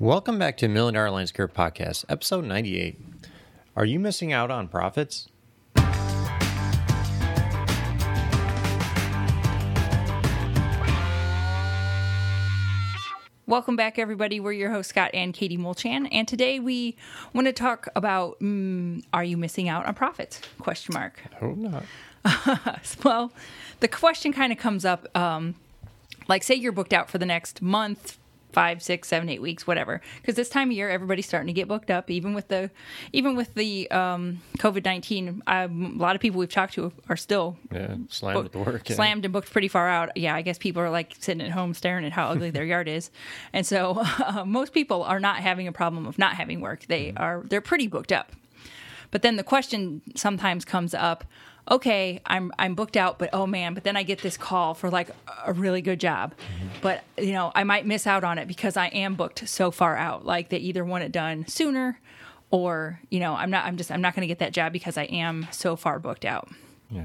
[0.00, 2.98] Welcome back to Million Dollar Landscaper Podcast, episode 98.
[3.76, 5.28] Are you missing out on profits?
[13.46, 14.40] Welcome back, everybody.
[14.40, 16.96] We're your hosts, Scott and Katie Mulchan, and today we
[17.32, 20.40] want to talk about: mm, Are you missing out on profits?
[20.58, 21.22] Question mark.
[21.38, 21.84] Hope not.
[23.04, 23.30] well,
[23.78, 25.06] the question kind of comes up.
[25.16, 25.54] Um,
[26.26, 28.18] like, say you're booked out for the next month,
[28.54, 30.00] five, six, seven, eight weeks, whatever.
[30.20, 32.10] Because this time of year, everybody's starting to get booked up.
[32.10, 32.70] Even with the,
[33.12, 37.56] even with the um, COVID nineteen, a lot of people we've talked to are still
[37.72, 38.88] Yeah, slammed booked- at work.
[38.88, 38.96] yeah.
[38.96, 40.16] slammed and booked pretty far out.
[40.16, 42.88] Yeah, I guess people are like sitting at home staring at how ugly their yard
[42.88, 43.10] is,
[43.52, 46.86] and so uh, most people are not having a problem of not having work.
[46.86, 48.30] They are they're pretty booked up.
[49.14, 51.22] But then the question sometimes comes up.
[51.70, 54.90] Okay, I'm I'm booked out, but oh man, but then I get this call for
[54.90, 55.08] like
[55.46, 56.34] a really good job.
[56.82, 59.96] But you know, I might miss out on it because I am booked so far
[59.96, 60.26] out.
[60.26, 62.00] Like they either want it done sooner
[62.50, 64.98] or, you know, I'm not I'm just I'm not going to get that job because
[64.98, 66.48] I am so far booked out.
[66.90, 67.04] Yeah,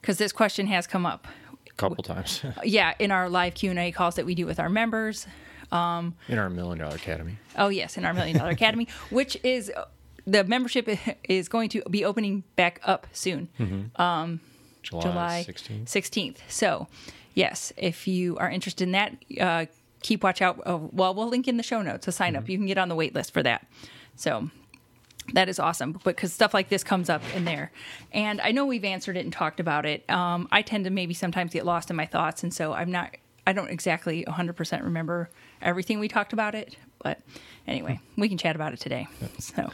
[0.00, 1.26] Cuz this question has come up
[1.68, 5.26] a couple times yeah in our live q&a calls that we do with our members
[5.72, 7.36] Um, in our Million Dollar Academy.
[7.58, 9.70] oh yes in our million dollar academy which is
[10.26, 10.88] the membership
[11.28, 13.48] is going to be opening back up soon.
[14.82, 15.84] July, july 16th.
[15.84, 16.88] 16th so
[17.34, 19.66] yes if you are interested in that uh,
[20.02, 22.48] keep watch out uh, well we'll link in the show notes to sign up.
[22.48, 23.64] You can get on the wait list for that.
[24.16, 24.50] So
[25.34, 27.70] that is awesome because stuff like this comes up in there.
[28.10, 30.08] And i know we've answered it and talked about it.
[30.10, 33.16] Um, i tend to maybe sometimes get lost in my thoughts and so i'm not
[33.46, 37.20] i don't exactly 100% remember everything we talked about it but
[37.66, 39.06] anyway we can chat about it today
[39.38, 39.70] so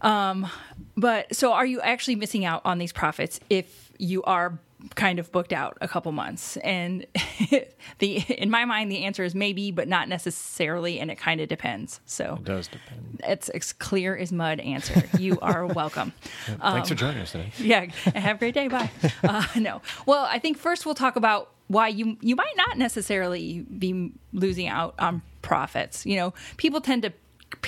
[0.00, 0.48] um,
[0.96, 4.58] but so are you actually missing out on these profits if you are
[4.96, 7.06] kind of booked out a couple months and
[8.00, 11.48] the in my mind the answer is maybe but not necessarily and it kind of
[11.48, 13.20] depends so It does depend.
[13.22, 15.04] it's as clear as mud answer.
[15.16, 16.12] You are welcome.
[16.60, 17.52] Thanks for joining us today.
[17.58, 17.86] Yeah,
[18.16, 18.66] have a great day.
[18.66, 18.90] Bye.
[19.22, 23.60] Uh, no, well, I think first we'll talk about why you you might not necessarily
[23.60, 26.06] be losing out on profits.
[26.06, 27.12] You know, people tend to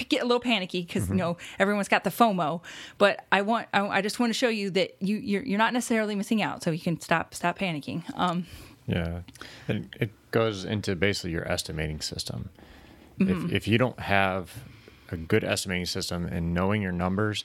[0.08, 2.62] get a little panicky because you know everyone's got the FOMO.
[2.96, 5.72] But I want I, I just want to show you that you you're, you're not
[5.72, 8.02] necessarily missing out, so you can stop stop panicking.
[8.18, 8.46] Um,
[8.86, 9.20] Yeah,
[9.68, 12.50] it, it goes into basically your estimating system.
[13.18, 13.46] Mm-hmm.
[13.46, 14.52] If if you don't have
[15.10, 17.44] a good estimating system and knowing your numbers,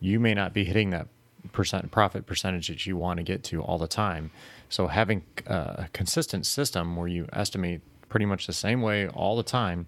[0.00, 1.08] you may not be hitting that
[1.52, 4.30] percent profit percentage that you want to get to all the time.
[4.68, 9.36] So having uh, a consistent system where you estimate pretty much the same way all
[9.36, 9.86] the time,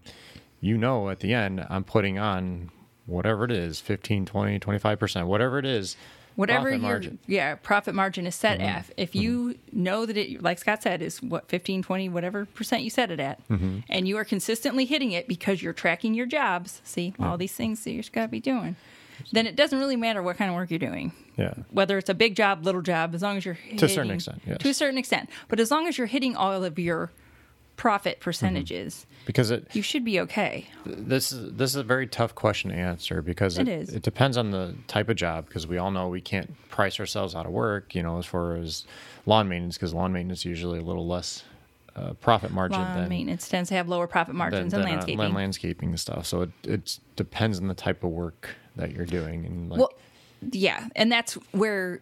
[0.60, 2.70] you know at the end I'm putting on
[3.06, 5.96] whatever it is 15 20 25% whatever it is
[6.36, 7.18] whatever profit your margin.
[7.26, 8.68] yeah profit margin is set Mm-hmm.
[8.68, 8.86] at.
[8.96, 12.90] If you know that it like scott said is what 15 20 whatever percent you
[12.90, 13.46] set it at.
[13.48, 13.78] Mm-hmm.
[13.88, 16.80] and you are consistently hitting it because you're tracking your jobs.
[16.84, 18.76] See all these things that you're got to be doing.
[19.32, 21.12] Then it doesn't really matter what kind of work you're doing.
[21.36, 21.52] Yeah.
[21.70, 24.40] Whether it's a big job little job as long as you're To a certain extent,
[24.46, 24.58] yes.
[24.58, 25.28] to a certain extent.
[25.48, 27.10] But as long as you're hitting all of your
[27.80, 28.24] profit Mm-hmm.
[28.24, 29.06] percentages.
[29.24, 30.66] Because it you should be okay.
[30.84, 33.88] This is this is a very tough question to answer because It it, is.
[33.94, 37.34] it depends on the type of job because we all know we can't price ourselves
[37.34, 38.84] out of work you know as far as
[39.26, 41.44] lawn maintenance because lawn maintenance is usually a little less
[41.96, 44.92] uh, profit margin lawn than maintenance tends to have lower profit margins than, than, uh,
[44.92, 45.18] landscaping.
[45.18, 46.26] land- landscaping and stuff.
[46.26, 49.92] So it it depends on the type of work that you're doing and like Well,
[50.52, 52.00] yeah, and that's where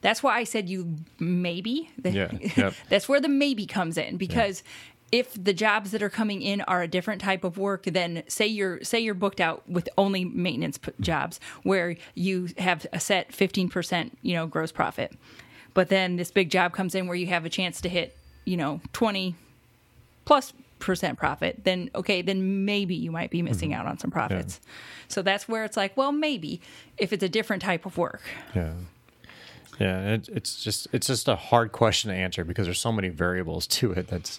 [0.00, 1.90] that's why I said you maybe.
[2.02, 2.74] Yeah, yep.
[2.88, 4.62] that's where the maybe comes in because
[5.12, 8.46] if the jobs that are coming in are a different type of work then say
[8.46, 11.02] you're say you're booked out with only maintenance p- mm-hmm.
[11.02, 15.12] jobs where you have a set 15% you know gross profit
[15.74, 18.56] but then this big job comes in where you have a chance to hit you
[18.56, 19.34] know 20
[20.24, 23.46] plus percent profit, then okay, then maybe you might be mm-hmm.
[23.46, 24.60] missing out on some profits.
[25.06, 26.60] So that's where it's like, well, maybe
[26.98, 28.22] if it's a different type of work.
[28.54, 28.72] Yeah.
[29.80, 33.08] Yeah, it, it's just it's just a hard question to answer because there's so many
[33.08, 34.08] variables to it.
[34.08, 34.38] That's,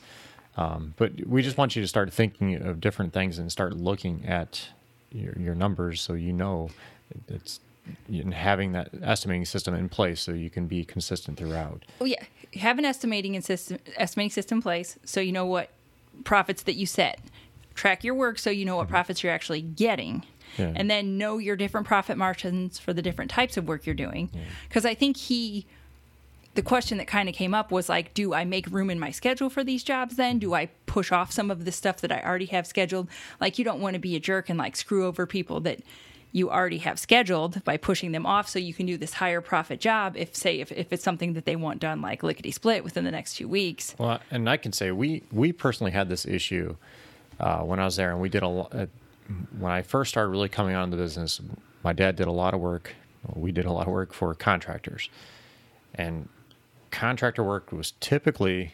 [0.56, 4.24] um, but we just want you to start thinking of different things and start looking
[4.26, 4.70] at
[5.12, 6.70] your your numbers so you know
[7.28, 7.60] it's
[8.08, 11.84] and having that estimating system in place so you can be consistent throughout.
[12.00, 12.24] Oh yeah,
[12.54, 15.70] have an estimating and system estimating system in place so you know what
[16.24, 17.20] profits that you set.
[17.74, 20.24] Track your work so you know what profits you're actually getting.
[20.58, 20.74] Yeah.
[20.76, 24.30] And then know your different profit margins for the different types of work you're doing.
[24.68, 25.66] Because I think he
[26.54, 29.12] the question that kind of came up was like, do I make room in my
[29.12, 30.38] schedule for these jobs then?
[30.38, 33.08] Do I push off some of the stuff that I already have scheduled?
[33.40, 35.80] Like, you don't want to be a jerk and like screw over people that
[36.34, 39.80] you already have scheduled by pushing them off so you can do this higher profit
[39.80, 43.04] job if, say, if, if it's something that they want done like lickety split within
[43.04, 43.96] the next two weeks.
[43.98, 46.76] Well, and I can say we we personally had this issue
[47.40, 48.74] uh, when I was there, and we did a lot.
[48.74, 48.86] Uh,
[49.60, 51.42] when I first started really coming on the business,
[51.84, 52.96] my dad did a lot of work.
[53.36, 55.10] We did a lot of work for contractors,
[55.96, 56.28] and
[56.90, 58.74] contractor work was typically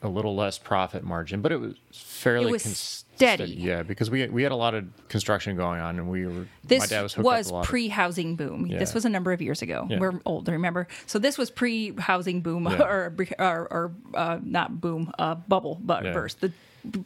[0.00, 3.44] a little less profit margin, but it was fairly It was cons- steady.
[3.46, 6.32] Yeah, because we we had a lot of construction going on, and we were.
[6.32, 8.68] my This dad was, was, a pre-housing boom.
[8.68, 9.86] This was a number of years ago.
[9.90, 9.98] Yeah.
[9.98, 10.86] We're old, remember?
[11.06, 12.80] So this was pre-housing boom, Yeah.
[12.82, 16.12] or or, or uh, not boom, uh, bubble, but Yeah.
[16.12, 16.40] burst.
[16.40, 16.52] The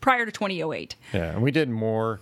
[0.01, 0.95] prior to 2008.
[1.13, 2.21] Yeah, and we did more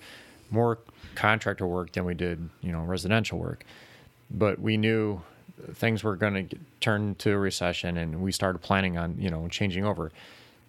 [0.51, 0.79] more
[1.15, 3.65] contractor work than we did, you know, residential work.
[4.31, 5.21] But we knew
[5.75, 9.49] things were going to turn to a recession, and we started planning on, you know,
[9.49, 10.11] changing over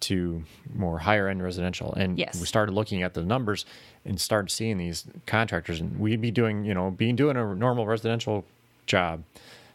[0.00, 0.42] to
[0.74, 1.94] more higher end residential.
[1.94, 2.40] And Yes.
[2.40, 3.64] we started looking at the numbers
[4.04, 7.86] and started seeing these contractors, and we'd be doing, you know, being doing a normal
[7.86, 8.44] residential
[8.86, 9.22] job.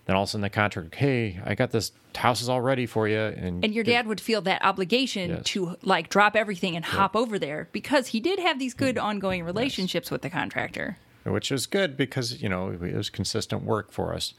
[0.08, 2.86] Then all of a sudden, the contractor, hey, I got this house is all ready
[2.86, 5.44] for you, and And your dad would feel that obligation Yes.
[5.48, 9.06] to like drop everything and hop over there because he did have these good Mm-hmm.
[9.06, 10.98] ongoing relationships with the contractor.
[11.26, 14.34] which was good because you know it was consistent work for us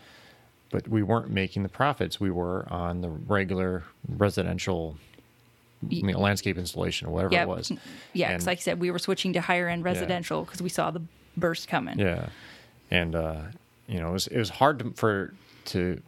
[0.71, 4.97] but we weren't making the profits we were on the regular residential
[5.89, 7.73] you know, landscape installation or whatever Yeah, it was
[8.15, 10.91] Yeah, because like I said, we were switching to higher end residential because we saw
[10.91, 11.03] the
[11.37, 11.99] burst coming.
[11.99, 12.31] yeah
[12.91, 13.43] and uh
[13.87, 15.35] you know it was, it was hard to, for
[15.69, 16.01] to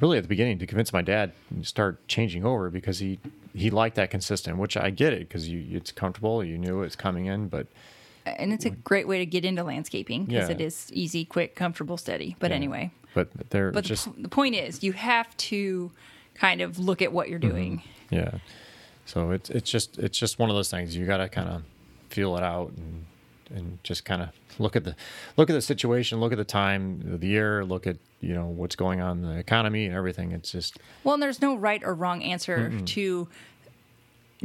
[0.00, 3.18] really at the beginning to convince my dad to start changing over because he
[3.54, 6.96] he liked that consistent which i get it because you it's comfortable you knew it's
[6.96, 7.66] coming in but
[8.26, 10.54] And it's a great way to get into landscaping because Yeah.
[10.54, 12.36] it is easy, quick, comfortable, steady.
[12.38, 12.56] But Yeah.
[12.56, 15.90] anyway, but they're but just the, po- the point is, you have to
[16.34, 17.56] kind of look at what you're Mm-hmm.
[17.56, 17.82] doing.
[18.10, 18.38] Yeah.
[19.04, 21.62] So it's it's just it's just one of those things you got to kind of
[22.08, 22.93] feel it out and
[23.54, 24.94] and just kind of look at the
[25.36, 28.46] look at the situation, look at the time of the year, look at you know
[28.46, 30.32] what's going on in the economy and everything.
[30.32, 33.28] It's just Well, and there's no right or wrong answer to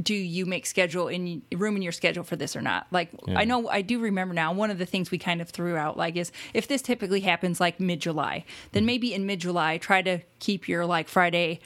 [0.01, 2.87] do you make schedule in room in your schedule for this or not?
[2.91, 5.75] Like i know i do remember now one of the things we kind of threw
[5.75, 8.87] out like is if this typically happens like mid-july then mm-hmm.
[8.87, 11.59] maybe in mid-july try to keep your like friday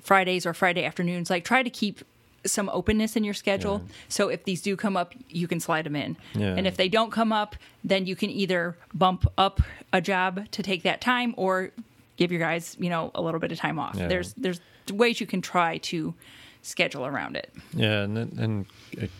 [0.00, 2.04] fridays or friday afternoons like try to keep
[2.44, 5.96] some openness in your schedule so if these do come up you can slide them
[5.96, 6.54] in Yeah.
[6.56, 9.60] and if they don't come up then you can either bump up
[9.92, 11.70] a job to take that time or
[12.16, 14.06] give your guys you know a little bit of time off Yeah.
[14.08, 14.60] there's there's
[14.92, 16.14] ways you can try to
[16.62, 19.10] schedule around it yeah, and then, and it,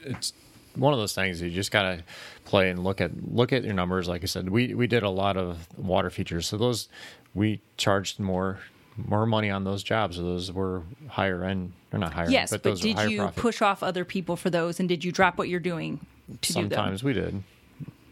[0.00, 0.32] it's
[0.74, 2.02] one of those things you just gotta
[2.44, 4.08] play and look at look at your numbers.
[4.08, 6.88] Like I said, we we did a lot of water features, so those
[7.34, 8.58] we charged more
[8.96, 10.16] more money on those jobs.
[10.16, 12.30] Those were higher end, or not higher.
[12.30, 13.42] yes end, but, those were did you profit.
[13.42, 16.00] push off other people for those and did you drop what you're doing
[16.42, 17.42] to do them Sometimes we did.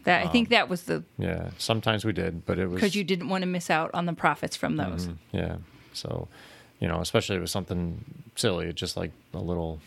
[0.03, 2.95] that i think um, that was the Yeah, sometimes we did, but it was because
[2.95, 5.57] you didn't want to miss out on the profits from those mm-hmm, Yeah,
[5.93, 6.27] so
[6.79, 8.03] you know, especially was something
[8.35, 9.79] silly, just like a little.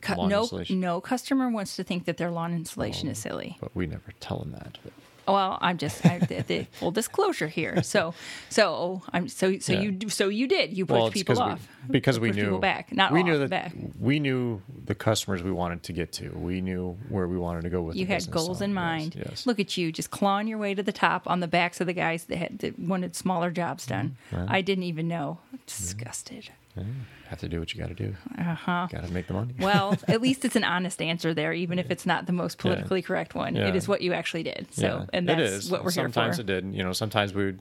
[0.00, 0.80] Cu- no installation.
[0.80, 4.38] no customer wants to think that their lawn installation is silly But we never tell
[4.38, 4.76] them that.
[4.82, 4.92] But
[5.28, 7.82] Well, I'm just I, the, the full disclosure here.
[7.82, 8.14] So,
[8.48, 9.80] so I'm so so Yeah.
[9.80, 12.92] you so you did you pushed people people 'cause we- off because we knew back,
[12.92, 13.72] not we off, knew that back.
[13.98, 16.30] we knew the customers we wanted to get to.
[16.30, 17.96] We knew where we wanted to go with.
[17.96, 19.14] You had business, goals so, in mind.
[19.16, 19.46] Yes.
[19.46, 21.92] Look at you, just clawing your way to the top on the backs of the
[21.94, 24.16] guys that, had, that wanted smaller jobs done.
[24.32, 24.36] Mm-hmm.
[24.36, 24.56] Right.
[24.58, 25.38] I didn't even know.
[25.46, 25.56] Mm-hmm.
[25.66, 26.50] Disgusted.
[26.78, 28.14] Yeah, have to do what you got to do.
[28.38, 28.88] Uh huh.
[28.90, 29.54] Got to make the money.
[29.60, 33.02] Well, at least it's an honest answer there, even if it's not the most politically
[33.02, 33.54] correct one.
[33.56, 33.68] Yeah.
[33.68, 34.68] It is what you actually did.
[34.70, 35.70] So, yeah, and that's is.
[35.70, 36.34] what we're sometimes here for.
[36.34, 36.74] Sometimes it did.
[36.78, 37.60] You know, sometimes we would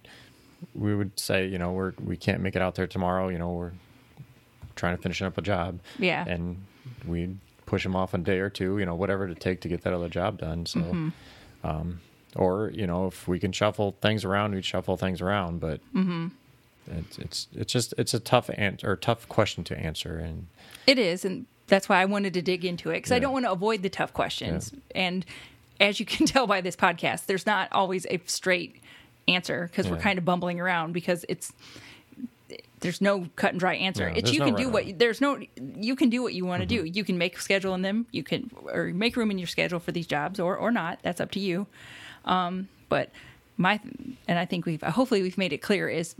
[0.73, 3.29] we would say, you know, we're we can't make it out there tomorrow.
[3.29, 3.73] You know, we're
[4.75, 5.79] trying to finish up a job.
[5.99, 6.25] Yeah.
[6.27, 6.63] and
[7.05, 8.77] we'd push them off a day or two.
[8.79, 10.65] You know, whatever it take to get that other job done.
[10.65, 11.09] So, Mm-hmm.
[11.63, 11.99] um,
[12.35, 15.59] or you know, if we can shuffle things around, we'd shuffle things around.
[15.59, 16.27] But Mm-hmm.
[16.87, 20.47] It's it's it's just it's a tough answer or tough question to answer, and
[20.85, 23.45] It is, and that's why I wanted to dig into it because I don't want
[23.45, 24.73] to avoid the tough questions.
[24.95, 25.25] And
[25.79, 28.81] as you can tell by this podcast, there's not always a straight
[29.27, 31.51] answer because we're kind of bumbling around because it's
[32.79, 34.07] there's no cut and dry answer.
[34.07, 34.85] Yeah, it's you no can right do what.
[34.85, 34.97] Mm-hmm.
[34.97, 35.39] there's no
[35.75, 36.85] you can do what you want to do.
[36.85, 38.05] You can make a schedule in them.
[38.11, 40.99] You can or make room in your schedule for these jobs or or not.
[41.01, 41.67] That's up to you.
[42.25, 43.09] Um, but
[43.57, 43.79] my
[44.27, 46.15] and I think we've hopefully we've made it clear is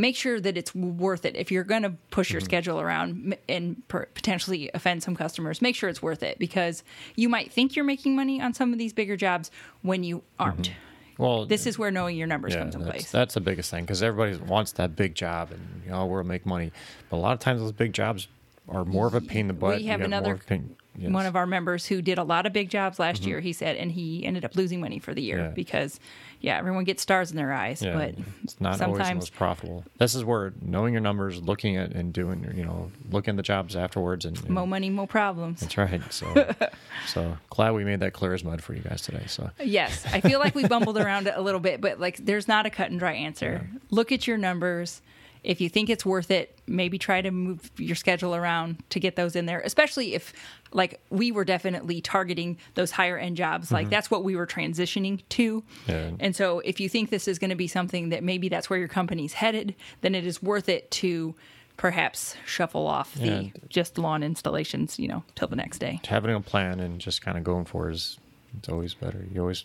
[0.00, 1.36] make sure that it's worth it.
[1.36, 2.34] If you're going to push Mm-hmm.
[2.34, 6.82] your schedule around and per- potentially offend some customers, make sure it's worth it because
[7.16, 9.50] you might think you're making money on some of these bigger jobs
[9.82, 10.70] when you aren't.
[11.18, 12.58] well, This is where knowing your numbers Mm-hmm.
[12.58, 13.10] yeah, comes in that's, place.
[13.10, 16.46] that's the biggest thing because everybody wants that big job and you know we'll make
[16.46, 16.70] money,
[17.10, 18.28] but a lot of times those big jobs
[18.68, 19.78] are more of a pain in the butt.
[19.78, 21.12] We have You another- more, pain, Yes.
[21.12, 23.28] one of our members who did a lot of big jobs last mm-hmm.
[23.30, 23.40] year.
[23.40, 25.48] He said, and he ended up losing money for the year Yeah.
[25.48, 26.00] because,
[26.40, 29.34] yeah, everyone gets stars in their eyes, Yeah, but it's not always the sometimes most
[29.34, 29.84] profitable.
[29.98, 33.42] This is where knowing your numbers, looking at and doing, you know, looking at the
[33.42, 35.60] jobs afterwards, and, and more money, more problems.
[35.60, 36.00] that's right.
[36.12, 36.54] So,
[37.06, 39.24] so glad we made that clear as mud for you guys today.
[39.26, 42.48] So, Yes, I feel like we bumbled around it a little bit, but like there's
[42.48, 43.68] not a cut and dry answer.
[43.90, 45.00] Look at your numbers.
[45.44, 49.16] If you think it's worth it, maybe try to move your schedule around to get
[49.16, 50.32] those in there, especially if
[50.72, 53.70] like we were definitely targeting those higher end jobs.
[53.72, 53.90] Like mm-hmm.
[53.90, 55.62] that's what we were transitioning to.
[55.86, 56.10] Yeah.
[56.20, 58.78] And so if you think this is going to be something that maybe that's where
[58.78, 61.34] your company's headed, then it is worth it to
[61.76, 63.60] perhaps shuffle off the Yeah.
[63.68, 66.00] just lawn installations, you know, till the next day.
[66.06, 68.18] having a plan and just kind of going for is
[68.58, 69.26] it's always better.
[69.32, 69.64] You always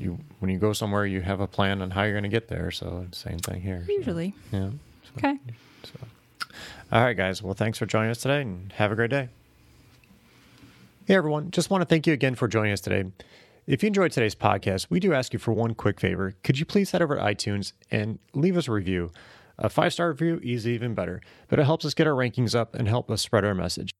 [0.00, 2.48] you when you go somewhere, you have a plan on how you're going to get
[2.48, 2.70] there.
[2.70, 3.82] So, same thing here.
[3.86, 4.34] So, Usually.
[4.52, 4.70] yeah.
[4.70, 5.38] So- Okay.
[6.92, 7.42] All right, guys.
[7.42, 9.28] Well, thanks for joining us today and have a great day.
[11.06, 11.50] Hey, everyone.
[11.50, 13.04] Just want to thank you again for joining us today.
[13.66, 16.34] If you enjoyed today's podcast, we do ask you for one quick favor.
[16.44, 19.10] Could you please head over to iTunes and leave us a review?
[19.58, 22.74] A five star review is even better, but it helps us get our rankings up
[22.74, 23.90] and help us spread our message.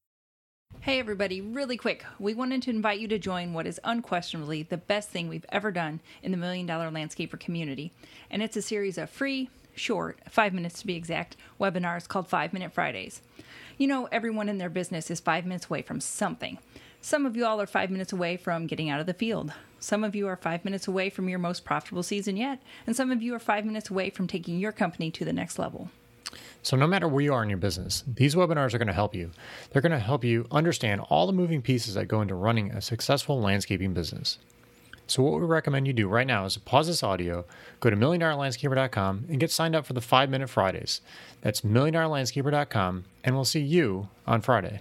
[0.87, 2.05] Hey, everybody, really quick.
[2.21, 5.73] We wanted to invite you to join what is unquestionably the best thing we've ever
[5.73, 7.91] done in the Million Dollar Landscaper community.
[8.31, 12.53] And it's a series of free, short, five minutes to be exact, webinars called Five
[12.53, 13.21] Minute Fridays.
[13.79, 16.57] You know, everyone in their business is five minutes away from something.
[17.01, 19.53] Some of you all are five minutes away from getting out of the field.
[19.81, 22.63] Some of you are five minutes away from your most profitable season yet.
[22.87, 25.59] And some of you are five minutes away from taking your company to the next
[25.59, 25.91] level.
[26.67, 29.15] So, no matter where you are in your business, these webinars are going to help
[29.15, 29.31] you.
[29.71, 32.81] They're going to help you understand all the moving pieces that go into running a
[32.81, 34.39] successful landscaping business.
[35.07, 37.45] So, what we recommend you do right now is pause this audio,
[37.79, 41.03] go to milliondollarlandscaper.com, and get signed up for the five minute Fridays.
[41.41, 44.81] That's milliondollarlandscaper.com, and we'll see you on Friday.